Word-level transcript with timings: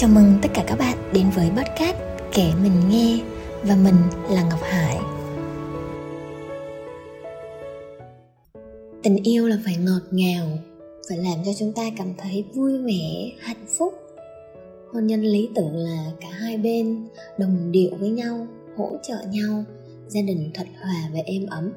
Chào 0.00 0.10
mừng 0.10 0.38
tất 0.42 0.48
cả 0.54 0.64
các 0.66 0.78
bạn 0.78 0.98
đến 1.12 1.30
với 1.34 1.50
podcast 1.50 1.96
Kể 2.34 2.52
Mình 2.62 2.72
Nghe 2.90 3.20
và 3.62 3.76
mình 3.76 3.94
là 4.30 4.42
Ngọc 4.42 4.62
Hải. 4.62 4.98
Tình 9.02 9.16
yêu 9.22 9.48
là 9.48 9.58
phải 9.64 9.76
ngọt 9.76 10.00
ngào, 10.10 10.46
phải 11.08 11.18
làm 11.18 11.44
cho 11.44 11.52
chúng 11.58 11.72
ta 11.72 11.82
cảm 11.96 12.14
thấy 12.18 12.44
vui 12.54 12.78
vẻ, 12.78 13.30
hạnh 13.38 13.66
phúc. 13.78 13.94
Hôn 14.92 15.06
nhân 15.06 15.22
lý 15.22 15.48
tưởng 15.54 15.76
là 15.76 16.04
cả 16.20 16.28
hai 16.30 16.56
bên 16.56 17.08
đồng 17.38 17.72
điệu 17.72 17.90
với 18.00 18.10
nhau, 18.10 18.46
hỗ 18.76 18.90
trợ 19.02 19.16
nhau, 19.30 19.64
gia 20.08 20.22
đình 20.22 20.50
thuận 20.54 20.68
hòa 20.82 21.10
và 21.12 21.20
êm 21.26 21.46
ấm. 21.46 21.72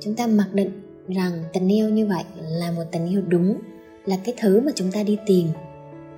Chúng 0.00 0.14
ta 0.14 0.26
mặc 0.26 0.48
định 0.52 0.82
rằng 1.08 1.44
tình 1.52 1.68
yêu 1.68 1.88
như 1.88 2.06
vậy 2.06 2.24
là 2.38 2.70
một 2.70 2.84
tình 2.92 3.06
yêu 3.06 3.22
đúng, 3.28 3.58
là 4.06 4.16
cái 4.24 4.34
thứ 4.40 4.60
mà 4.60 4.72
chúng 4.74 4.92
ta 4.92 5.02
đi 5.02 5.16
tìm 5.26 5.48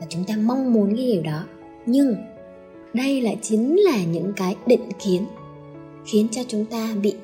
và 0.04 0.08
chúng 0.10 0.24
ta 0.24 0.36
mong 0.36 0.72
muốn 0.72 0.96
cái 0.96 1.06
điều 1.06 1.22
đó. 1.22 1.44
Nhưng 1.86 2.16
đây 2.94 3.20
lại 3.20 3.38
chính 3.42 3.80
là 3.80 4.04
những 4.04 4.32
cái 4.36 4.56
định 4.66 4.88
kiến 5.04 5.26
khiến 6.06 6.28
cho 6.32 6.42
chúng 6.48 6.64
ta 6.64 6.94
bị 7.02 7.14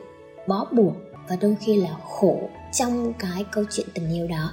bó 0.47 0.69
buộc 0.73 0.97
và 1.29 1.37
đôi 1.41 1.57
khi 1.61 1.77
là 1.77 1.97
khổ 2.11 2.49
trong 2.73 3.13
cái 3.19 3.45
câu 3.53 3.65
chuyện 3.71 3.87
tình 3.95 4.13
yêu 4.13 4.29
đó. 4.29 4.53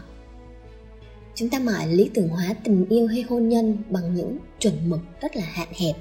Chúng 1.36 1.50
ta 1.50 1.60
mãi 1.60 1.88
lý 1.88 2.10
tưởng 2.14 2.30
hóa 2.30 2.56
tình 2.64 2.86
yêu 2.90 3.08
hay 3.08 3.22
hôn 3.22 3.50
nhân 3.50 3.78
bằng 3.90 4.16
những 4.16 4.38
chuẩn 4.60 4.90
mực 4.90 5.00
rất 5.22 5.36
là 5.36 5.44
hạn 5.46 5.68
hẹp, 5.72 5.96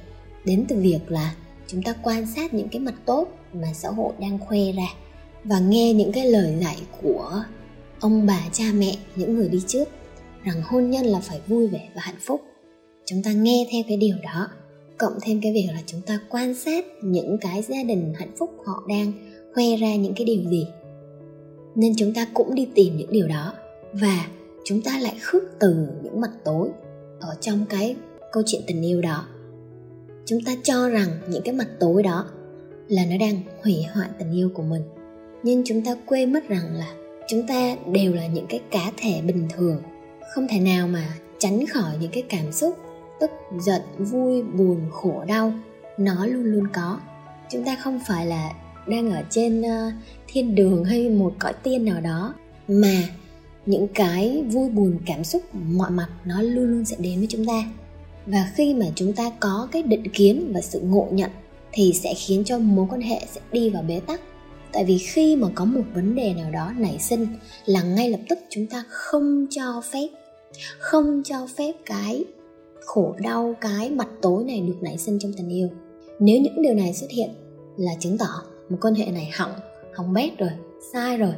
đến 0.44 0.64
từ 0.68 0.76
việc 0.76 1.00
là 1.08 1.34
chúng 1.66 1.82
ta 1.82 1.94
quan 2.02 2.26
sát 2.26 2.54
những 2.54 2.68
cái 2.68 2.80
mặt 2.80 2.94
tốt 3.04 3.28
mà 3.52 3.68
xã 3.74 3.88
hội 3.88 4.12
đang 4.20 4.38
khoe 4.38 4.72
ra 4.72 4.88
và 5.44 5.60
nghe 5.60 5.92
những 5.92 6.12
cái 6.12 6.26
lời 6.26 6.54
dạy 6.60 6.76
của 7.02 7.42
ông 8.00 8.26
bà, 8.26 8.40
cha 8.52 8.64
mẹ, 8.74 8.96
những 9.16 9.34
người 9.34 9.48
đi 9.48 9.62
trước 9.66 9.88
rằng 10.46 10.62
hôn 10.64 10.90
nhân 10.90 11.06
là 11.06 11.20
phải 11.20 11.40
vui 11.46 11.66
vẻ 11.66 11.88
và 11.94 12.00
hạnh 12.04 12.20
phúc. 12.20 12.40
Chúng 13.04 13.22
ta 13.22 13.32
nghe 13.32 13.68
theo 13.72 13.82
cái 13.88 13.96
điều 13.96 14.16
đó, 14.22 14.48
cộng 14.98 15.12
thêm 15.22 15.40
cái 15.42 15.52
việc 15.52 15.68
là 15.72 15.82
chúng 15.86 16.00
ta 16.00 16.20
quan 16.28 16.54
sát 16.54 16.84
những 17.02 17.38
cái 17.40 17.62
gia 17.62 17.82
đình 17.82 18.12
hạnh 18.16 18.32
phúc 18.38 18.50
họ 18.66 18.84
đang 18.88 19.12
khoe 19.54 19.76
ra 19.76 19.94
những 19.94 20.14
cái 20.16 20.24
điều 20.24 20.50
gì. 20.50 20.66
Nên 21.74 21.92
chúng 21.96 22.14
ta 22.14 22.26
cũng 22.34 22.54
đi 22.54 22.68
tìm 22.74 22.96
những 22.96 23.12
điều 23.12 23.28
đó 23.28 23.52
và 23.92 24.26
chúng 24.64 24.82
ta 24.82 24.98
lại 24.98 25.14
khước 25.22 25.42
từ 25.60 25.86
những 26.02 26.20
mặt 26.20 26.30
tối 26.44 26.68
ở 27.20 27.36
trong 27.40 27.64
cái 27.68 27.96
câu 28.32 28.42
chuyện 28.46 28.62
tình 28.66 28.82
yêu 28.82 29.00
đó. 29.00 29.26
Chúng 30.24 30.40
ta 30.46 30.56
cho 30.62 30.88
rằng 30.88 31.08
những 31.28 31.42
cái 31.42 31.54
mặt 31.54 31.68
tối 31.80 32.02
đó 32.02 32.26
là 32.88 33.04
nó 33.10 33.16
đang 33.20 33.40
hủy 33.62 33.76
hoại 33.94 34.08
tình 34.18 34.32
yêu 34.32 34.50
của 34.54 34.62
mình. 34.62 34.82
Nhưng 35.42 35.62
chúng 35.64 35.84
ta 35.84 35.96
quên 36.06 36.32
mất 36.32 36.48
rằng 36.48 36.74
là 36.74 36.94
chúng 37.28 37.46
ta 37.46 37.76
đều 37.92 38.14
là 38.14 38.26
những 38.26 38.46
cái 38.48 38.60
cá 38.70 38.92
thể 38.96 39.20
bình 39.20 39.48
thường 39.56 39.82
không 40.34 40.48
thể 40.48 40.60
nào 40.60 40.88
mà 40.88 41.08
tránh 41.38 41.66
khỏi 41.66 41.92
những 42.00 42.10
cái 42.10 42.22
cảm 42.28 42.52
xúc 42.52 42.78
tức 43.20 43.30
giận 43.60 43.82
vui 43.98 44.42
buồn 44.42 44.80
khổ 44.90 45.24
đau. 45.26 45.52
Nó 45.98 46.26
luôn 46.26 46.44
luôn 46.44 46.64
có. 46.72 47.00
Chúng 47.50 47.64
ta 47.64 47.76
không 47.76 48.00
phải 48.08 48.26
là 48.26 48.52
đang 48.86 49.10
ở 49.10 49.22
trên 49.30 49.60
uh, 49.60 49.92
thiên 50.26 50.54
đường 50.54 50.84
hay 50.84 51.08
một 51.08 51.34
cõi 51.38 51.52
tiên 51.62 51.84
nào 51.84 52.00
đó 52.00 52.34
mà 52.68 53.02
những 53.66 53.88
cái 53.88 54.42
vui 54.46 54.68
buồn 54.68 54.98
cảm 55.06 55.24
xúc 55.24 55.42
mọi 55.54 55.90
mặt 55.90 56.08
nó 56.24 56.42
luôn 56.42 56.64
luôn 56.64 56.84
sẽ 56.84 56.96
đến 56.98 57.18
với 57.18 57.26
chúng 57.30 57.46
ta. 57.46 57.64
Và 58.26 58.50
khi 58.54 58.74
mà 58.74 58.86
chúng 58.94 59.12
ta 59.12 59.30
có 59.40 59.68
cái 59.72 59.82
định 59.82 60.08
kiến 60.12 60.52
và 60.54 60.60
sự 60.60 60.80
ngộ 60.80 61.08
nhận 61.10 61.30
thì 61.72 61.92
sẽ 62.02 62.14
khiến 62.14 62.44
cho 62.44 62.58
mối 62.58 62.86
quan 62.90 63.00
hệ 63.00 63.20
sẽ 63.34 63.40
đi 63.52 63.70
vào 63.70 63.82
bế 63.82 64.00
tắc 64.00 64.20
tại 64.76 64.84
vì 64.84 64.98
khi 64.98 65.36
mà 65.36 65.48
có 65.54 65.64
một 65.64 65.82
vấn 65.94 66.14
đề 66.14 66.34
nào 66.34 66.50
đó 66.50 66.72
nảy 66.78 66.98
sinh 66.98 67.26
là 67.66 67.82
ngay 67.82 68.10
lập 68.10 68.20
tức 68.28 68.38
chúng 68.50 68.66
ta 68.66 68.84
không 68.88 69.46
cho 69.50 69.82
phép, 69.92 70.08
không 70.78 71.22
cho 71.24 71.46
phép 71.56 71.72
cái 71.86 72.24
khổ 72.80 73.14
đau, 73.18 73.54
cái 73.60 73.90
mặt 73.90 74.08
tối 74.22 74.44
này 74.44 74.60
được 74.60 74.76
nảy 74.80 74.98
sinh 74.98 75.18
trong 75.18 75.32
tình 75.36 75.48
yêu. 75.48 75.68
Nếu 76.20 76.40
những 76.40 76.62
điều 76.62 76.74
này 76.74 76.94
xuất 76.94 77.10
hiện 77.10 77.30
là 77.76 77.92
chứng 78.00 78.18
tỏ 78.18 78.42
một 78.68 78.76
quan 78.80 78.94
hệ 78.94 79.06
này 79.06 79.30
hỏng 79.36 79.52
hỏng 79.94 80.12
bét 80.12 80.38
rồi, 80.38 80.50
sai 80.92 81.16
rồi. 81.16 81.34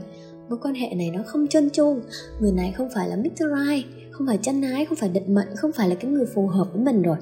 Mối 0.49 0.59
quan 0.63 0.75
hệ 0.75 0.95
này 0.95 1.11
nó 1.11 1.23
không 1.27 1.47
chân 1.47 1.71
chu 1.71 1.97
người 2.41 2.53
này 2.53 2.73
không 2.77 2.89
phải 2.95 3.09
là 3.09 3.17
Mr. 3.17 3.45
Right, 3.59 3.87
không 4.11 4.27
phải 4.27 4.39
chân 4.43 4.63
ái, 4.63 4.85
không 4.85 4.99
phải 4.99 5.09
định 5.09 5.35
mệnh, 5.35 5.57
không 5.57 5.73
phải 5.73 5.89
là 5.89 5.95
cái 5.95 6.11
người 6.11 6.27
phù 6.35 6.47
hợp 6.47 6.69
với 6.73 6.83
mình 6.83 7.03
rồi. 7.03 7.17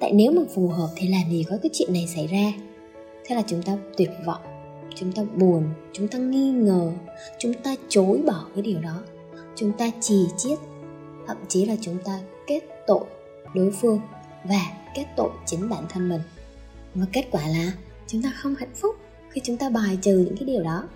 Tại 0.00 0.12
nếu 0.12 0.32
mà 0.32 0.42
phù 0.54 0.68
hợp 0.68 0.88
thì 0.96 1.08
làm 1.08 1.30
gì 1.30 1.44
có 1.50 1.56
cái 1.62 1.70
chuyện 1.72 1.92
này 1.92 2.06
xảy 2.14 2.26
ra? 2.26 2.52
Thế 3.26 3.36
là 3.36 3.42
chúng 3.46 3.62
ta 3.62 3.78
tuyệt 3.96 4.10
vọng 4.26 4.51
chúng 4.94 5.12
ta 5.12 5.22
buồn, 5.36 5.64
chúng 5.92 6.08
ta 6.08 6.18
nghi 6.18 6.50
ngờ, 6.50 6.92
chúng 7.38 7.54
ta 7.54 7.74
chối 7.88 8.22
bỏ 8.26 8.44
cái 8.54 8.62
điều 8.62 8.80
đó. 8.80 9.02
Chúng 9.56 9.72
ta 9.72 9.90
trì 10.00 10.26
chiết, 10.36 10.58
thậm 11.26 11.36
chí 11.48 11.64
là 11.64 11.76
chúng 11.80 11.98
ta 12.04 12.20
kết 12.46 12.60
tội 12.86 13.04
đối 13.54 13.70
phương 13.70 14.00
và 14.44 14.60
kết 14.94 15.04
tội 15.16 15.30
chính 15.46 15.68
bản 15.68 15.84
thân 15.88 16.08
mình. 16.08 16.20
Và 16.94 17.06
kết 17.12 17.24
quả 17.30 17.48
là 17.48 17.72
chúng 18.06 18.22
ta 18.22 18.32
không 18.36 18.54
hạnh 18.54 18.74
phúc 18.74 18.96
khi 19.30 19.40
chúng 19.44 19.56
ta 19.56 19.70
bài 19.70 19.98
trừ 20.02 20.18
những 20.18 20.36
cái 20.36 20.46
điều 20.46 20.62
đó. 20.62 20.88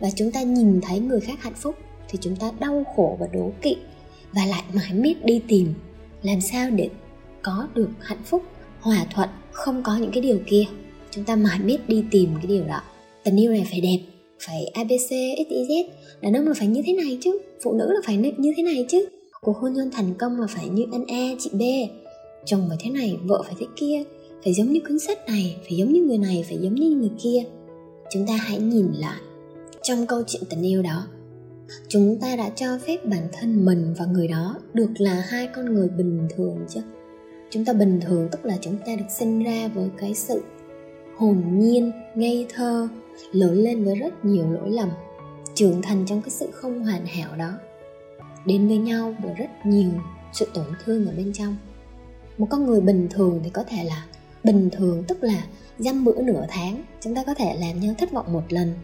Và 0.00 0.08
chúng 0.16 0.32
ta 0.32 0.42
nhìn 0.42 0.80
thấy 0.80 1.00
người 1.00 1.20
khác 1.20 1.42
hạnh 1.42 1.54
phúc 1.54 1.76
thì 2.08 2.18
chúng 2.22 2.36
ta 2.36 2.50
đau 2.58 2.84
khổ 2.96 3.16
và 3.20 3.26
đố 3.32 3.52
kỵ 3.62 3.76
và 4.32 4.46
lại 4.46 4.64
mãi 4.72 4.92
miết 4.92 5.24
đi 5.24 5.42
tìm 5.48 5.74
làm 6.22 6.40
sao 6.40 6.70
để 6.70 6.90
có 7.42 7.68
được 7.74 7.88
hạnh 8.00 8.22
phúc, 8.24 8.42
hòa 8.80 9.06
thuận, 9.14 9.28
không 9.52 9.82
có 9.82 9.96
những 9.96 10.12
cái 10.12 10.22
điều 10.22 10.38
kia. 10.46 10.64
Chúng 11.10 11.24
ta 11.24 11.36
mãi 11.36 11.58
miết 11.58 11.88
đi 11.88 12.04
tìm 12.10 12.34
cái 12.36 12.46
điều 12.46 12.64
đó 12.64 12.80
tình 13.24 13.40
yêu 13.40 13.52
này 13.52 13.66
phải 13.70 13.80
đẹp 13.80 13.98
phải 14.38 14.66
abc 14.66 15.12
xyz 15.12 15.84
đàn 16.20 16.36
ông 16.36 16.48
là 16.48 16.54
phải 16.54 16.68
như 16.68 16.82
thế 16.86 16.92
này 16.92 17.18
chứ 17.20 17.38
phụ 17.62 17.72
nữ 17.72 17.92
là 17.92 18.00
phải 18.04 18.16
như 18.16 18.52
thế 18.56 18.62
này 18.62 18.86
chứ. 18.88 19.08
Cuộc 19.40 19.56
hôn 19.56 19.72
nhân 19.72 19.90
thành 19.92 20.14
công 20.18 20.40
là 20.40 20.46
phải 20.46 20.68
như 20.68 20.84
anh 20.92 21.04
A, 21.06 21.36
chị 21.38 21.50
B. 21.52 21.62
Chồng 22.44 22.66
phải 22.68 22.78
thế 22.80 22.90
này, 22.90 23.16
vợ 23.24 23.42
phải 23.42 23.54
thế 23.58 23.66
kia. 23.76 24.02
Phải 24.44 24.54
giống 24.54 24.72
như 24.72 24.80
cuốn 24.88 24.98
sách 24.98 25.18
này, 25.26 25.56
phải 25.62 25.76
giống 25.76 25.92
như 25.92 26.02
người 26.02 26.18
này, 26.18 26.44
phải 26.48 26.58
giống 26.58 26.74
như 26.74 26.90
người 26.90 27.10
kia. 27.22 27.44
Chúng 28.10 28.26
ta 28.26 28.36
hãy 28.36 28.58
nhìn 28.58 28.86
lại 28.98 29.20
Trong 29.82 30.06
câu 30.06 30.22
chuyện 30.26 30.42
tình 30.50 30.62
yêu 30.62 30.82
đó. 30.82 31.06
Chúng 31.88 32.18
ta 32.20 32.36
đã 32.36 32.48
cho 32.48 32.78
phép 32.86 33.04
bản 33.04 33.28
thân 33.32 33.64
mình 33.64 33.94
và 33.98 34.06
người 34.06 34.28
đó 34.28 34.56
Được 34.74 34.90
là 34.98 35.24
hai 35.28 35.48
con 35.54 35.74
người 35.74 35.88
bình 35.88 36.28
thường 36.36 36.58
chứ. 36.68 36.80
Chúng 37.50 37.64
ta 37.64 37.72
bình 37.72 38.00
thường 38.00 38.28
tức 38.32 38.44
là 38.44 38.58
chúng 38.60 38.76
ta 38.86 38.96
được 38.96 39.10
sinh 39.18 39.42
ra 39.42 39.68
với 39.74 39.88
cái 39.98 40.14
sự 40.14 40.42
hồn 41.16 41.42
nhiên, 41.52 41.92
ngây 42.14 42.46
thơ 42.54 42.88
Lớn 43.32 43.54
lên 43.54 43.84
với 43.84 43.94
rất 43.94 44.24
nhiều 44.24 44.50
lỗi 44.50 44.70
lầm, 44.70 44.88
Trưởng 45.54 45.82
thành 45.82 46.04
trong 46.06 46.22
cái 46.22 46.30
sự 46.30 46.50
không 46.52 46.84
hoàn 46.84 47.06
hảo 47.06 47.36
đó, 47.36 47.52
đến 48.46 48.68
với 48.68 48.78
nhau 48.78 49.14
với 49.22 49.34
rất 49.34 49.50
nhiều 49.64 49.90
sự 50.32 50.48
tổn 50.54 50.64
thương 50.84 51.06
ở 51.06 51.12
bên 51.16 51.32
trong. 51.32 51.56
Một 52.38 52.46
con 52.50 52.66
người 52.66 52.80
bình 52.80 53.08
thường 53.10 53.40
thì 53.44 53.50
có 53.50 53.64
thể 53.64 53.84
là 53.84 54.06
bình 54.44 54.70
thường, 54.72 55.04
tức 55.08 55.22
là 55.22 55.44
dăm 55.78 56.04
bữa 56.04 56.22
nửa 56.22 56.46
tháng, 56.48 56.82
chúng 57.00 57.14
ta 57.14 57.24
có 57.24 57.34
thể 57.34 57.56
làm 57.60 57.80
nhau 57.80 57.94
thất 57.98 58.12
vọng 58.12 58.32
một 58.32 58.42
lần, 58.48 58.74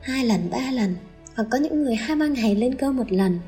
hai 0.00 0.24
lần, 0.24 0.40
ba 0.50 0.70
lần, 0.72 0.94
hoặc 1.36 1.46
có 1.50 1.58
những 1.58 1.82
người 1.82 1.94
hai 1.94 2.16
ba 2.16 2.26
ngày 2.26 2.54
lên 2.54 2.74
cơ 2.74 2.92
một 2.92 3.12
lần. 3.12 3.38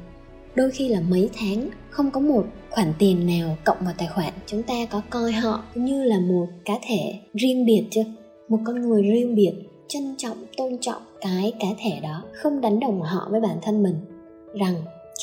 Đôi 0.55 0.71
khi 0.71 0.89
là 0.89 1.01
mấy 1.01 1.31
tháng, 1.35 1.69
không 1.91 2.11
có 2.11 2.21
một 2.21 2.47
khoản 2.71 2.93
tiền 2.99 3.27
nào 3.27 3.57
cộng 3.65 3.85
vào 3.85 3.95
tài 3.99 4.09
khoản, 4.09 4.33
chúng 4.47 4.63
ta 4.63 4.75
có 4.91 5.03
coi 5.11 5.33
họ 5.33 5.65
như 5.75 6.05
là 6.05 6.21
một 6.21 6.47
cá 6.65 6.75
thể 6.89 7.15
riêng 7.35 7.67
biệt 7.67 7.85
chưa? 7.91 8.05
Một 8.49 8.59
con 8.67 8.81
người 8.81 9.03
riêng 9.03 9.35
biệt 9.35 9.53
trân 9.93 10.15
trọng, 10.19 10.37
tôn 10.57 10.79
trọng 10.81 11.03
cái 11.21 11.53
cá 11.61 11.67
thể 11.79 12.01
đó, 12.03 12.23
không 12.33 12.61
đánh 12.61 12.81
đồng 12.81 13.03
họ 13.03 13.29
với 13.31 13.41
bản 13.41 13.57
thân 13.63 13.83
mình. 13.83 13.95
Rằng 14.55 14.75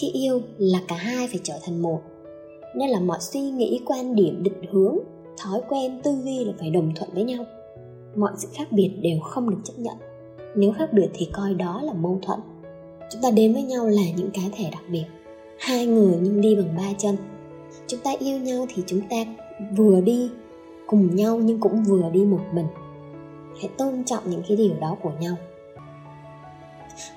khi 0.01 0.07
yêu 0.13 0.41
là 0.57 0.79
cả 0.87 0.95
hai 0.95 1.27
phải 1.27 1.39
trở 1.43 1.53
thành 1.63 1.81
một. 1.81 2.01
Nên 2.75 2.89
là 2.89 2.99
mọi 2.99 3.17
suy 3.21 3.41
nghĩ, 3.41 3.79
quan 3.85 4.15
điểm, 4.15 4.43
định 4.43 4.61
hướng, 4.71 4.97
thói 5.37 5.61
quen, 5.69 6.01
tư 6.03 6.11
duy 6.23 6.45
là 6.45 6.53
phải 6.59 6.69
đồng 6.69 6.91
thuận 6.95 7.09
với 7.13 7.23
nhau. 7.23 7.45
Mọi 8.15 8.31
sự 8.37 8.47
khác 8.53 8.71
biệt 8.71 8.91
đều 9.01 9.19
không 9.19 9.49
được 9.49 9.57
chấp 9.63 9.73
nhận. 9.77 9.95
Nếu 10.55 10.71
khác 10.71 10.93
biệt 10.93 11.09
thì 11.13 11.29
coi 11.33 11.53
đó 11.53 11.81
là 11.83 11.93
mâu 11.93 12.19
thuẫn. 12.21 12.39
Chúng 13.11 13.21
ta 13.21 13.31
đến 13.31 13.53
với 13.53 13.63
nhau 13.63 13.87
là 13.87 14.03
những 14.17 14.31
cá 14.33 14.41
thể 14.51 14.65
đặc 14.71 14.83
biệt. 14.91 15.05
Hai 15.59 15.85
người 15.85 16.17
nhưng 16.21 16.41
đi 16.41 16.55
bằng 16.55 16.75
ba 16.77 16.93
chân. 16.97 17.15
Chúng 17.87 17.99
ta 17.99 18.11
yêu 18.19 18.39
nhau 18.39 18.65
thì 18.75 18.83
chúng 18.85 19.01
ta 19.09 19.17
vừa 19.77 20.01
đi 20.01 20.29
cùng 20.87 21.15
nhau 21.15 21.37
nhưng 21.37 21.59
cũng 21.59 21.83
vừa 21.83 22.09
đi 22.09 22.25
một 22.25 22.41
mình 22.53 22.65
hãy 23.59 23.69
tôn 23.77 24.03
trọng 24.03 24.29
những 24.29 24.43
cái 24.47 24.57
điều 24.57 24.73
đó 24.81 24.97
của 25.01 25.11
nhau. 25.19 25.35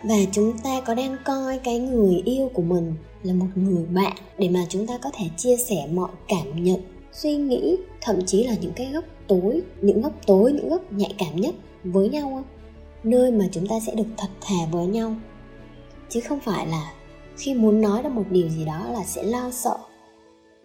Và 0.04 0.16
chúng 0.32 0.58
ta 0.58 0.80
có 0.80 0.94
đang 0.94 1.16
coi 1.24 1.58
cái 1.58 1.78
người 1.78 2.22
yêu 2.24 2.50
của 2.54 2.62
mình 2.62 2.94
là 3.22 3.34
một 3.34 3.46
người 3.54 3.86
bạn 3.86 4.12
để 4.38 4.48
mà 4.48 4.66
chúng 4.68 4.86
ta 4.86 4.98
có 4.98 5.10
thể 5.14 5.24
chia 5.36 5.56
sẻ 5.56 5.88
mọi 5.92 6.10
cảm 6.28 6.64
nhận, 6.64 6.80
suy 7.12 7.36
nghĩ, 7.36 7.76
thậm 8.00 8.16
chí 8.26 8.44
là 8.44 8.54
những 8.60 8.72
cái 8.76 8.90
góc 8.92 9.04
tối, 9.26 9.62
những 9.80 10.02
góc 10.02 10.12
tối, 10.26 10.52
những 10.52 10.68
góc 10.68 10.92
nhạy 10.92 11.14
cảm 11.18 11.36
nhất 11.36 11.54
với 11.84 12.08
nhau 12.08 12.30
không? 12.34 12.44
Nơi 13.04 13.32
mà 13.32 13.48
chúng 13.52 13.66
ta 13.66 13.80
sẽ 13.86 13.94
được 13.94 14.08
thật 14.16 14.28
thà 14.40 14.66
với 14.70 14.86
nhau. 14.86 15.14
Chứ 16.08 16.20
không 16.20 16.40
phải 16.40 16.66
là 16.66 16.92
khi 17.36 17.54
muốn 17.54 17.80
nói 17.80 18.02
ra 18.02 18.08
một 18.08 18.24
điều 18.30 18.48
gì 18.48 18.64
đó 18.64 18.86
là 18.92 19.04
sẽ 19.04 19.22
lo 19.22 19.50
sợ, 19.50 19.76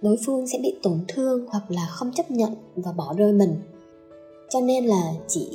đối 0.01 0.17
phương 0.25 0.47
sẽ 0.47 0.59
bị 0.63 0.75
tổn 0.83 1.05
thương 1.07 1.45
hoặc 1.49 1.71
là 1.71 1.87
không 1.89 2.11
chấp 2.15 2.31
nhận 2.31 2.55
và 2.75 2.91
bỏ 2.91 3.13
rơi 3.17 3.33
mình 3.33 3.61
cho 4.49 4.59
nên 4.59 4.85
là 4.85 5.13
chỉ 5.27 5.47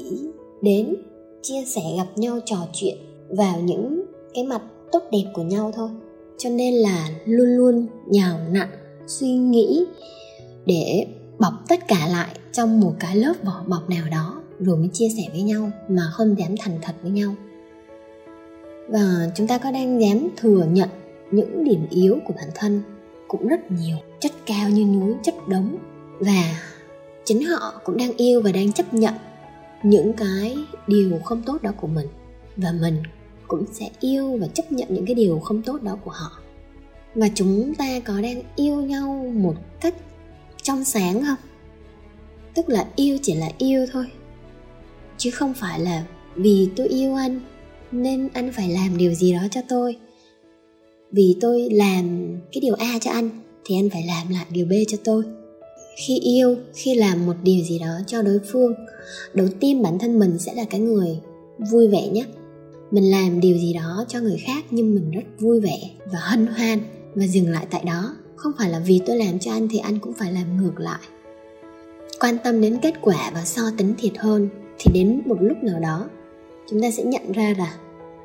đến 0.62 0.96
chia 1.42 1.64
sẻ 1.66 1.82
gặp 1.96 2.06
nhau 2.16 2.38
trò 2.44 2.56
chuyện 2.72 2.96
vào 3.28 3.60
những 3.60 4.02
cái 4.34 4.44
mặt 4.44 4.62
tốt 4.92 5.02
đẹp 5.12 5.24
của 5.34 5.42
nhau 5.42 5.72
thôi. 5.74 5.90
Cho 6.38 6.50
nên 6.50 6.74
là 6.74 7.08
luôn 7.24 7.48
luôn 7.48 7.86
nhào 8.06 8.38
nặn, 8.50 8.68
suy 9.06 9.32
nghĩ 9.32 9.84
để 10.66 11.06
bọc 11.38 11.52
tất 11.68 11.88
cả 11.88 12.08
lại 12.12 12.28
trong 12.52 12.80
một 12.80 12.92
cái 13.00 13.16
lớp 13.16 13.34
vỏ 13.44 13.64
bọc 13.66 13.90
nào 13.90 14.04
đó, 14.10 14.42
rồi 14.58 14.76
mới 14.76 14.88
chia 14.92 15.08
sẻ 15.16 15.22
với 15.32 15.42
nhau 15.42 15.70
mà 15.88 16.02
không 16.12 16.38
dám 16.38 16.54
thành 16.58 16.78
thật 16.82 16.94
với 17.02 17.10
nhau. 17.10 17.34
Và 18.88 19.30
chúng 19.36 19.46
ta 19.46 19.58
có 19.58 19.70
đang 19.70 20.00
dám 20.00 20.28
thừa 20.36 20.66
nhận 20.72 20.88
những 21.30 21.64
điểm 21.64 21.86
yếu 21.90 22.18
của 22.26 22.34
bản 22.36 22.48
thân 22.54 22.82
cũng 23.28 23.48
rất 23.48 23.70
nhiều, 23.70 23.96
chất 24.20 24.32
cao 24.46 24.70
như 24.70 24.84
núi, 24.84 25.14
chất 25.22 25.34
đống 25.48 25.76
và 26.20 26.71
chính 27.24 27.42
họ 27.42 27.80
cũng 27.84 27.96
đang 27.96 28.16
yêu 28.16 28.40
và 28.40 28.52
đang 28.52 28.72
chấp 28.72 28.94
nhận 28.94 29.14
những 29.82 30.12
cái 30.12 30.56
điều 30.86 31.20
không 31.24 31.42
tốt 31.42 31.62
đó 31.62 31.72
của 31.80 31.86
mình. 31.86 32.06
Và 32.56 32.72
mình 32.80 33.02
cũng 33.48 33.64
sẽ 33.72 33.90
yêu 34.00 34.38
và 34.40 34.46
chấp 34.46 34.72
nhận 34.72 34.88
những 34.90 35.06
cái 35.06 35.14
điều 35.14 35.38
không 35.38 35.62
tốt 35.62 35.82
đó 35.82 35.98
của 36.04 36.10
họ. 36.10 36.38
Và 37.14 37.28
chúng 37.34 37.74
ta 37.74 38.00
có 38.00 38.20
đang 38.20 38.42
yêu 38.56 38.80
nhau 38.80 39.32
một 39.34 39.54
cách 39.80 39.94
trong 40.62 40.84
sáng 40.84 41.22
không? 41.22 41.48
Tức 42.54 42.69
là 42.69 42.86
yêu 42.96 43.19
chỉ 43.22 43.34
là 43.34 43.48
yêu 43.58 43.86
thôi, 43.92 44.06
chứ 45.19 45.30
không 45.30 45.54
phải 45.54 45.80
là 45.80 46.04
vì 46.34 46.69
tôi 46.76 46.88
yêu 46.88 47.14
anh 47.14 47.40
nên 47.92 48.28
anh 48.34 48.52
phải 48.52 48.69
làm 48.69 48.96
điều 48.96 49.14
gì 49.14 49.32
đó 49.32 49.40
cho 49.50 49.60
tôi. 49.69 49.96
Vì 51.10 51.36
tôi 51.40 51.69
làm 51.72 52.28
cái 52.52 52.60
điều 52.60 52.74
a 52.74 52.98
cho 53.00 53.10
anh 53.10 53.30
thì 53.64 53.76
anh 53.76 53.90
phải 53.90 54.02
làm 54.06 54.28
lại 54.28 54.46
điều 54.50 54.66
b 54.66 54.72
cho 54.88 54.98
tôi 55.04 55.24
khi 55.96 56.18
yêu, 56.18 56.56
khi 56.74 56.94
làm 56.94 57.26
một 57.26 57.36
điều 57.42 57.64
gì 57.64 57.78
đó 57.78 58.00
cho 58.06 58.22
đối 58.22 58.38
phương, 58.52 58.74
đầu 59.34 59.48
tiên 59.60 59.82
bản 59.82 59.98
thân 59.98 60.18
mình 60.18 60.38
sẽ 60.38 60.54
là 60.54 60.64
cái 60.70 60.80
người 60.80 61.20
vui 61.58 61.88
vẻ 61.88 62.08
nhất. 62.08 62.26
Mình 62.90 63.10
làm 63.10 63.40
điều 63.40 63.58
gì 63.58 63.72
đó 63.72 64.04
cho 64.08 64.20
người 64.20 64.38
khác 64.46 64.64
nhưng 64.70 64.94
mình 64.94 65.10
rất 65.10 65.24
vui 65.38 65.60
vẻ 65.60 65.78
và 66.12 66.18
hân 66.18 66.46
hoan 66.46 66.78
và 67.14 67.26
dừng 67.26 67.48
lại 67.48 67.66
tại 67.70 67.82
đó. 67.86 68.16
Không 68.36 68.52
phải 68.58 68.70
là 68.70 68.78
vì 68.78 69.00
tôi 69.06 69.16
làm 69.16 69.38
cho 69.38 69.52
anh 69.52 69.68
thì 69.68 69.78
anh 69.78 69.98
cũng 69.98 70.14
phải 70.14 70.32
làm 70.32 70.56
ngược 70.56 70.80
lại. 70.80 71.00
Quan 72.20 72.36
tâm 72.44 72.60
đến 72.60 72.78
kết 72.82 72.94
quả 73.00 73.30
và 73.34 73.44
so 73.44 73.62
tính 73.76 73.94
thiệt 73.98 74.12
hơn 74.18 74.48
thì 74.78 74.90
đến 74.94 75.22
một 75.26 75.36
lúc 75.40 75.56
nào 75.62 75.80
đó, 75.80 76.08
chúng 76.70 76.82
ta 76.82 76.90
sẽ 76.90 77.04
nhận 77.04 77.32
ra 77.32 77.54
là 77.58 77.74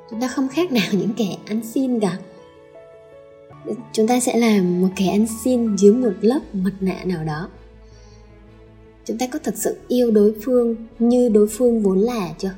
chúng 0.09 0.21
ta 0.21 0.27
không 0.27 0.47
khác 0.49 0.71
nào 0.71 0.87
những 0.91 1.13
kẻ 1.17 1.37
ăn 1.45 1.61
xin 1.73 1.99
cả 1.99 2.17
chúng 3.93 4.07
ta 4.07 4.19
sẽ 4.19 4.37
làm 4.37 4.81
một 4.81 4.89
kẻ 4.95 5.07
ăn 5.07 5.25
xin 5.43 5.75
dưới 5.75 5.93
một 5.93 6.13
lớp 6.21 6.39
mặt 6.53 6.73
nạ 6.79 7.03
nào 7.05 7.23
đó. 7.23 7.49
Chúng 9.05 9.17
ta 9.17 9.27
có 9.27 9.39
thật 9.43 9.53
sự 9.57 9.77
yêu 9.87 10.11
đối 10.11 10.35
phương 10.45 10.75
như 10.99 11.29
đối 11.29 11.47
phương 11.47 11.81
vốn 11.81 11.99
là 11.99 12.33
chưa? 12.37 12.51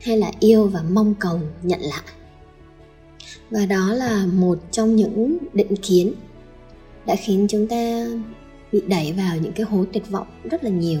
Hay 0.00 0.16
là 0.18 0.32
yêu 0.40 0.68
và 0.68 0.82
mong 0.90 1.14
cầu 1.20 1.40
nhận 1.62 1.80
lại? 1.80 2.02
Và 3.50 3.66
đó 3.66 3.94
là 3.94 4.26
một 4.26 4.58
trong 4.70 4.96
những 4.96 5.38
định 5.52 5.76
kiến 5.76 6.12
đã 7.06 7.16
khiến 7.16 7.46
chúng 7.48 7.66
ta 7.66 8.06
bị 8.72 8.82
đẩy 8.86 9.12
vào 9.12 9.36
những 9.42 9.52
cái 9.52 9.66
hố 9.66 9.84
tuyệt 9.92 10.10
vọng 10.10 10.26
rất 10.50 10.64
là 10.64 10.70
nhiều. 10.70 11.00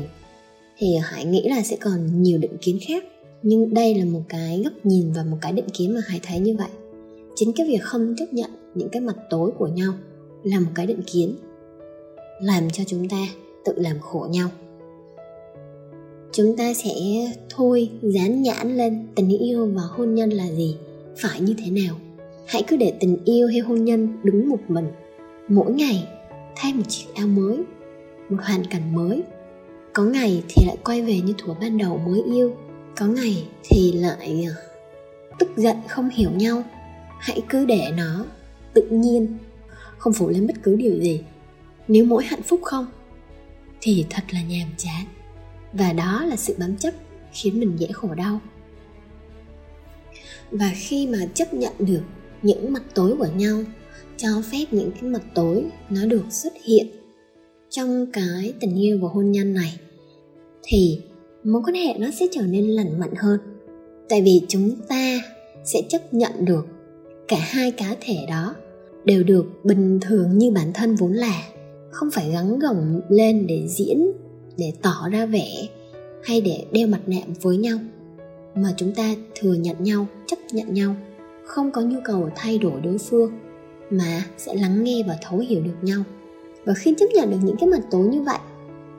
Thì 0.78 0.86
hải 1.02 1.24
nghĩ 1.24 1.48
là 1.48 1.62
sẽ 1.62 1.76
còn 1.80 2.22
nhiều 2.22 2.38
định 2.38 2.56
kiến 2.60 2.78
khác, 2.88 3.04
nhưng 3.42 3.74
đây 3.74 3.94
là 3.94 4.04
một 4.04 4.22
cái 4.28 4.62
góc 4.64 4.72
nhìn 4.84 5.12
và 5.12 5.24
một 5.24 5.36
cái 5.40 5.52
định 5.52 5.68
kiến 5.72 5.94
mà 5.94 6.00
hải 6.06 6.20
thấy 6.22 6.38
như 6.38 6.56
vậy. 6.58 6.68
Chính 7.34 7.52
cái 7.52 7.66
việc 7.66 7.82
không 7.82 8.14
chấp 8.18 8.32
nhận 8.32 8.50
những 8.74 8.88
cái 8.88 9.00
mặt 9.00 9.16
tối 9.30 9.50
của 9.58 9.66
nhau 9.66 9.92
là 10.42 10.60
một 10.60 10.70
cái 10.74 10.86
định 10.86 11.02
kiến, 11.12 11.34
làm 12.42 12.70
cho 12.70 12.84
chúng 12.86 13.08
ta 13.08 13.26
tự 13.64 13.72
làm 13.76 13.98
khổ 14.00 14.26
nhau. 14.30 14.48
Chúng 16.32 16.56
ta 16.56 16.74
sẽ 16.74 16.92
thôi 17.50 17.90
dán 18.02 18.42
nhãn 18.42 18.76
lên 18.76 19.06
tình 19.14 19.38
yêu 19.38 19.66
và 19.74 19.82
hôn 19.82 20.14
nhân 20.14 20.30
là 20.30 20.50
gì, 20.50 20.76
phải 21.16 21.40
như 21.40 21.54
thế 21.64 21.70
nào. 21.70 21.94
Hãy 22.46 22.62
cứ 22.66 22.76
để 22.76 22.92
tình 23.00 23.16
yêu 23.24 23.48
hay 23.48 23.58
hôn 23.58 23.84
nhân 23.84 24.18
đứng 24.22 24.48
một 24.48 24.60
mình, 24.68 24.86
mỗi 25.48 25.72
ngày 25.72 26.08
thay 26.56 26.74
một 26.74 26.82
chiếc 26.88 27.04
áo 27.14 27.26
mới, 27.26 27.58
một 28.28 28.36
hoàn 28.42 28.64
cảnh 28.64 28.94
mới. 28.94 29.22
Có 29.92 30.04
ngày 30.04 30.42
thì 30.48 30.66
lại 30.66 30.76
quay 30.84 31.02
về 31.02 31.20
như 31.20 31.34
thuở 31.38 31.54
ban 31.60 31.78
đầu 31.78 32.00
mới 32.06 32.22
yêu, 32.22 32.56
có 32.96 33.06
ngày 33.06 33.44
thì 33.64 33.92
lại 33.92 34.46
ờ, 34.48 34.62
tức 35.38 35.48
giận 35.56 35.76
không 35.88 36.08
hiểu 36.08 36.30
nhau. 36.30 36.62
Hãy 37.20 37.42
cứ 37.48 37.64
để 37.64 37.92
nó 37.96 38.24
tự 38.78 38.96
nhiên. 38.96 39.38
Không 39.98 40.12
phủ 40.12 40.28
lên 40.28 40.46
bất 40.46 40.56
cứ 40.62 40.76
điều 40.76 41.02
gì. 41.02 41.20
Nếu 41.88 42.04
mỗi 42.04 42.24
hạnh 42.24 42.42
phúc 42.42 42.60
không, 42.62 42.86
thì 43.80 44.06
thật 44.10 44.22
là 44.32 44.42
nhàm 44.42 44.68
chán. 44.76 45.04
Và 45.72 45.92
đó 45.92 46.24
là 46.24 46.36
sự 46.36 46.54
bám 46.58 46.76
chấp 46.76 46.94
khiến 47.32 47.60
mình 47.60 47.76
dễ 47.76 47.86
khổ 47.92 48.14
đau. 48.14 48.40
Và 50.50 50.72
khi 50.76 51.06
mà 51.06 51.18
chấp 51.34 51.54
nhận 51.54 51.72
được 51.78 52.02
những 52.42 52.72
mặt 52.72 52.82
tối 52.94 53.16
của 53.18 53.28
nhau, 53.36 53.62
cho 54.16 54.28
phép 54.52 54.64
những 54.70 54.90
cái 54.92 55.02
mặt 55.02 55.22
tối 55.34 55.64
nó 55.90 56.06
được 56.06 56.24
xuất 56.30 56.52
hiện 56.64 56.86
trong 57.70 58.06
cái 58.12 58.52
tình 58.60 58.76
yêu 58.76 58.98
và 59.02 59.08
hôn 59.08 59.32
nhân 59.32 59.54
này, 59.54 59.80
thì 60.62 61.00
mối 61.44 61.62
quan 61.66 61.74
hệ 61.74 61.98
nó 61.98 62.10
sẽ 62.10 62.26
trở 62.32 62.42
nên 62.42 62.66
lành 62.66 63.00
mạnh 63.00 63.14
hơn. 63.16 63.40
Tại 64.08 64.22
vì 64.22 64.42
chúng 64.48 64.70
ta 64.88 65.20
sẽ 65.64 65.82
chấp 65.88 66.14
nhận 66.14 66.44
được 66.44 66.66
cả 67.28 67.38
hai 67.40 67.70
cá 67.70 67.96
thể 68.00 68.16
đó 68.28 68.54
đều 69.04 69.22
được 69.22 69.64
bình 69.64 69.98
thường 70.00 70.38
như 70.38 70.50
bản 70.50 70.72
thân 70.72 70.94
vốn 70.94 71.12
là. 71.12 71.42
Không 71.90 72.10
phải 72.10 72.30
gắng 72.30 72.58
gồng 72.58 73.00
lên 73.08 73.46
để 73.46 73.68
diễn, 73.68 74.12
để 74.56 74.72
tỏ 74.82 75.08
ra 75.12 75.26
vẻ, 75.26 75.68
hay 76.24 76.40
để 76.40 76.64
đeo 76.72 76.88
mặt 76.88 77.00
nạ 77.06 77.20
với 77.42 77.56
nhau, 77.56 77.78
mà 78.54 78.74
chúng 78.76 78.94
ta 78.94 79.14
thừa 79.34 79.54
nhận 79.54 79.76
nhau, 79.84 80.06
chấp 80.26 80.36
nhận 80.52 80.74
nhau. 80.74 80.96
Không 81.44 81.70
có 81.70 81.80
nhu 81.80 82.00
cầu 82.04 82.28
thay 82.36 82.58
đổi 82.58 82.80
đối 82.80 82.98
phương, 82.98 83.32
mà 83.90 84.24
sẽ 84.38 84.54
lắng 84.54 84.84
nghe 84.84 85.02
và 85.06 85.16
thấu 85.22 85.38
hiểu 85.38 85.60
được 85.60 85.76
nhau. 85.82 86.02
Và 86.64 86.74
khi 86.74 86.94
chấp 86.98 87.06
nhận 87.14 87.30
được 87.30 87.38
những 87.42 87.56
cái 87.60 87.68
mặt 87.68 87.80
tối 87.90 88.06
như 88.06 88.22
vậy, 88.22 88.38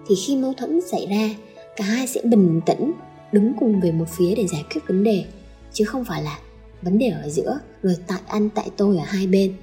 thì 0.07 0.15
khi 0.25 0.37
mâu 0.37 0.53
thuẫn 0.53 0.81
xảy 0.81 1.07
ra, 1.07 1.29
cả 1.75 1.83
hai 1.83 2.07
sẽ 2.07 2.21
bình 2.23 2.61
tĩnh, 2.65 2.91
đứng 3.31 3.53
cùng 3.59 3.81
về 3.81 3.91
một 3.91 4.05
phía 4.17 4.35
để 4.35 4.47
giải 4.47 4.63
quyết 4.73 4.81
vấn 4.87 5.03
đề, 5.03 5.25
chứ 5.73 5.85
không 5.85 6.05
phải 6.05 6.23
là 6.23 6.39
vấn 6.81 6.97
đề 6.97 7.09
ở 7.09 7.29
giữa, 7.29 7.59
rồi 7.83 7.95
tại 8.07 8.19
anh 8.27 8.49
tại 8.49 8.69
tôi 8.77 8.97
ở 8.97 9.03
hai 9.05 9.27
bên 9.27 9.53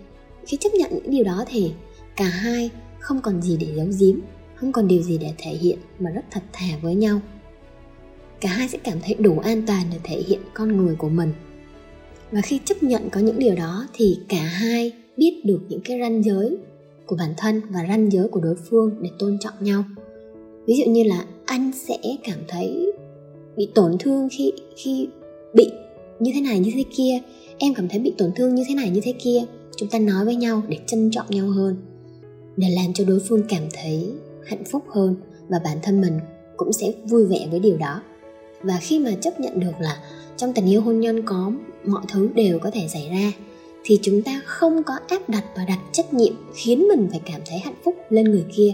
khi 0.47 0.57
chấp 0.61 0.75
nhận 0.75 0.91
những 0.95 1.11
điều 1.11 1.25
đó 1.25 1.45
thì 1.49 1.73
cả 2.17 2.25
hai 2.25 2.71
không 2.99 3.21
còn 3.23 3.43
gì 3.43 3.57
để 3.61 3.67
giấu 3.77 3.87
giếm, 4.01 4.21
không 4.55 4.73
còn 4.73 4.89
điều 4.89 5.03
gì 5.03 5.19
để 5.19 5.33
thể 5.39 5.51
hiện 5.51 5.79
mà 5.99 6.11
rất 6.11 6.25
thật 6.31 6.43
thà 6.53 6.67
với 6.83 6.95
nhau. 6.95 7.21
Cả 8.41 8.49
hai 8.49 8.69
sẽ 8.69 8.79
cảm 8.79 8.99
thấy 9.05 9.15
đủ 9.15 9.39
an 9.39 9.63
toàn 9.67 9.83
để 9.93 9.99
thể 10.05 10.23
hiện 10.27 10.41
con 10.55 10.77
người 10.77 10.95
của 10.95 11.09
mình. 11.09 11.33
Và 12.31 12.41
khi 12.41 12.61
chấp 12.65 12.83
nhận 12.83 13.11
có 13.11 13.21
những 13.21 13.39
điều 13.39 13.55
đó 13.55 13.87
thì 13.93 14.19
cả 14.29 14.43
hai 14.43 14.93
biết 15.17 15.43
được 15.45 15.61
những 15.69 15.81
cái 15.85 16.01
ranh 16.01 16.23
giới 16.25 16.57
của 17.07 17.17
bản 17.17 17.35
thân 17.37 17.63
và 17.71 17.87
ranh 17.89 18.13
giới 18.13 18.29
của 18.29 18.41
đối 18.41 18.55
phương 18.71 18.97
để 19.01 19.11
tôn 19.19 19.39
trọng 19.41 19.55
nhau. 19.61 19.85
Ví 20.67 20.77
dụ 20.77 20.91
như 20.91 21.03
là 21.05 21.27
anh 21.47 21.71
sẽ 21.75 21.99
cảm 22.25 22.39
thấy 22.49 22.93
bị 23.57 23.69
tổn 23.75 23.97
thương 23.99 24.29
khi 24.33 24.53
khi 24.77 25.09
bị 25.55 25.71
như 26.21 26.31
thế 26.35 26.41
này 26.41 26.59
như 26.59 26.71
thế 26.75 26.85
kia, 26.97 27.21
em 27.59 27.75
cảm 27.75 27.89
thấy 27.89 27.99
bị 27.99 28.13
tổn 28.19 28.31
thương 28.37 28.55
như 28.55 28.65
thế 28.69 28.75
này 28.75 28.91
như 28.91 29.01
thế 29.05 29.15
kia 29.19 29.45
chúng 29.77 29.89
ta 29.89 29.99
nói 29.99 30.25
với 30.25 30.37
nhau 30.37 30.63
để 30.69 30.79
trân 30.87 31.11
trọng 31.11 31.27
nhau 31.31 31.49
hơn, 31.49 31.77
để 32.57 32.69
làm 32.71 32.93
cho 32.93 33.05
đối 33.05 33.21
phương 33.29 33.43
cảm 33.49 33.63
thấy 33.73 34.13
hạnh 34.47 34.65
phúc 34.71 34.85
hơn 34.89 35.17
và 35.49 35.59
bản 35.65 35.79
thân 35.83 36.01
mình 36.01 36.21
cũng 36.57 36.73
sẽ 36.73 36.93
vui 37.05 37.27
vẻ 37.27 37.49
với 37.51 37.61
điều 37.61 37.77
đó. 37.77 38.03
Và 38.63 38.79
khi 38.83 38.99
mà 38.99 39.11
chấp 39.21 39.41
nhận 39.41 39.61
được 39.61 39.81
là 39.81 39.99
trong 40.37 40.53
tình 40.53 40.67
yêu 40.67 40.81
hôn 40.81 41.01
nhân 41.01 41.23
có 41.23 41.53
mọi 41.85 42.03
thứ 42.09 42.29
đều 42.35 42.59
có 42.59 42.71
thể 42.71 42.89
xảy 42.89 43.09
ra, 43.11 43.33
thì 43.85 43.99
chúng 44.03 44.23
ta 44.23 44.41
không 44.45 44.83
có 44.83 44.95
áp 45.09 45.29
đặt 45.29 45.45
và 45.57 45.65
đặt 45.65 45.79
trách 45.93 46.15
nhiệm 46.15 46.35
khiến 46.55 46.89
mình 46.89 47.09
phải 47.11 47.21
cảm 47.25 47.41
thấy 47.47 47.59
hạnh 47.59 47.81
phúc 47.85 47.95
lên 48.11 48.31
người 48.31 48.45
kia. 48.57 48.73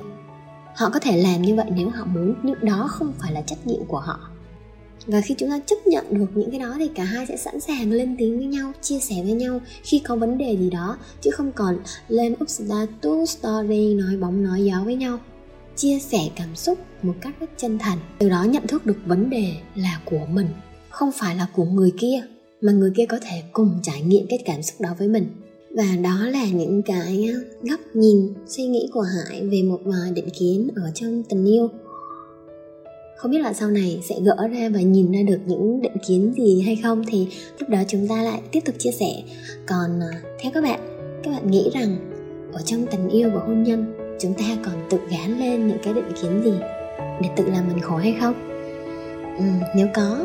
Họ 0.77 0.91
có 0.91 1.01
thể 1.01 1.23
làm 1.23 1.43
như 1.43 1.55
vậy 1.55 1.67
nếu 1.77 1.89
họ 1.89 2.05
muốn, 2.05 2.35
nhưng 2.43 2.65
đó 2.65 2.87
không 2.91 3.13
phải 3.19 3.33
là 3.33 3.43
trách 3.43 3.67
nhiệm 3.67 3.85
của 3.85 4.01
họ 4.01 4.32
và 5.07 5.21
khi 5.21 5.35
chúng 5.39 5.51
ta 5.51 5.59
chấp 5.67 5.77
nhận 5.87 6.05
được 6.11 6.27
những 6.35 6.51
cái 6.51 6.61
đó 6.61 6.75
thì 6.79 6.89
cả 6.95 7.05
hai 7.05 7.27
sẽ 7.27 7.37
sẵn 7.37 7.61
sàng 7.61 7.93
lên 7.93 8.17
tiếng 8.19 8.39
với 8.39 8.47
nhau, 8.47 8.73
chia 8.83 8.99
sẻ 8.99 9.17
với 9.23 9.33
nhau 9.33 9.61
khi 9.83 9.99
có 9.99 10.17
vấn 10.17 10.39
đề 10.39 10.57
gì 10.57 10.71
đó, 10.71 10.99
chứ 11.21 11.31
không 11.31 11.53
còn 11.53 11.79
lên 12.09 12.33
up 12.33 12.51
status 12.51 13.39
story 13.39 13.95
nói 13.95 14.17
bóng 14.17 14.43
nói 14.43 14.65
gió 14.65 14.83
với 14.85 14.95
nhau. 14.95 15.19
Chia 15.77 15.99
sẻ 15.99 16.19
cảm 16.37 16.57
xúc 16.57 16.79
một 17.03 17.15
cách 17.21 17.41
rất 17.41 17.51
chân 17.57 17.79
thành. 17.79 17.99
Từ 18.19 18.29
đó 18.29 18.45
nhận 18.45 18.67
thức 18.67 18.87
được 18.87 18.99
vấn 19.07 19.31
đề 19.31 19.53
là 19.75 20.01
của 20.05 20.27
mình, 20.33 20.47
không 20.91 21.11
phải 21.13 21.37
là 21.37 21.47
của 21.53 21.65
người 21.65 21.93
kia, 21.99 22.23
mà 22.61 22.73
người 22.73 22.93
kia 22.97 23.07
có 23.07 23.19
thể 23.23 23.43
cùng 23.53 23.79
trải 23.83 24.03
nghiệm 24.03 24.27
cái 24.29 24.39
cảm 24.45 24.63
xúc 24.63 24.81
đó 24.81 24.91
với 24.99 25.09
mình. 25.09 25.27
Và 25.71 25.97
đó 26.03 26.29
là 26.29 26.47
những 26.47 26.83
cái 26.83 27.31
góc 27.63 27.81
nhìn, 27.95 28.35
suy 28.47 28.67
nghĩ 28.67 28.89
của 28.93 29.01
hải 29.01 29.47
về 29.47 29.63
một 29.63 29.81
vài 29.85 30.11
định 30.15 30.29
kiến 30.39 30.69
ở 30.77 30.91
trong 30.95 31.23
tình 31.29 31.45
yêu 31.45 31.71
không 33.23 33.31
biết 33.31 33.39
là 33.39 33.53
sau 33.53 33.71
này 33.71 34.01
sẽ 34.03 34.15
gỡ 34.23 34.49
ra 34.53 34.69
và 34.75 34.81
nhìn 34.81 35.13
ra 35.13 35.19
được 35.27 35.39
những 35.47 35.83
định 35.83 35.97
kiến 36.09 36.33
gì 36.37 36.63
hay 36.67 36.77
không 36.83 37.05
thì 37.07 37.29
lúc 37.59 37.69
đó 37.69 37.79
chúng 37.89 38.09
ta 38.09 38.23
lại 38.23 38.41
tiếp 38.53 38.61
tục 38.65 38.75
chia 38.79 38.91
sẻ. 38.91 39.23
Còn 39.67 40.01
à, 40.01 40.21
theo 40.41 40.53
các 40.55 40.65
bạn 40.65 40.81
các 41.23 41.31
bạn 41.31 41.51
nghĩ 41.51 41.71
rằng 41.75 41.97
ở 42.53 42.61
trong 42.65 42.87
tình 42.91 43.09
yêu 43.09 43.31
và 43.35 43.41
hôn 43.41 43.63
nhân 43.63 43.95
chúng 44.21 44.35
ta 44.35 44.45
còn 44.65 44.75
tự 44.91 44.99
gán 45.11 45.39
lên 45.39 45.69
những 45.69 45.79
cái 45.83 45.95
định 45.95 46.13
kiến 46.23 46.43
gì 46.45 46.53
để 47.23 47.29
tự 47.37 47.45
làm 47.47 47.69
mình 47.69 47.81
khổ 47.81 47.97
hay 47.97 48.17
không? 48.21 48.35
Ừ, 49.39 49.45
nếu 49.77 49.87
có 49.95 50.25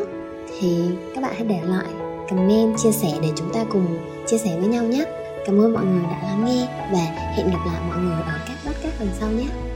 thì 0.60 0.68
các 1.14 1.20
bạn 1.20 1.32
hãy 1.36 1.44
để 1.44 1.60
lại 1.68 1.88
comment 2.30 2.78
chia 2.78 2.92
sẻ 2.92 3.18
để 3.22 3.28
chúng 3.36 3.52
ta 3.54 3.64
cùng 3.72 3.98
chia 4.26 4.38
sẻ 4.38 4.56
với 4.58 4.68
nhau 4.68 4.84
nhé. 4.84 5.04
Cảm 5.46 5.60
ơn 5.60 5.72
mọi 5.72 5.84
người 5.84 6.02
đã 6.02 6.22
lắng 6.22 6.44
nghe 6.46 6.66
và 6.92 7.32
hẹn 7.36 7.46
gặp 7.46 7.60
lại 7.66 7.80
mọi 7.88 7.98
người 7.98 8.22
ở 8.22 8.38
các 8.48 8.56
podcast 8.64 9.00
lần 9.00 9.08
sau 9.20 9.30
nhé. 9.32 9.67